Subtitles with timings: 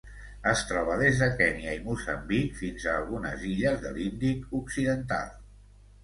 [0.51, 5.29] Es troba des de Kenya i Moçambic fins a algunes illes de l'Índic occidental.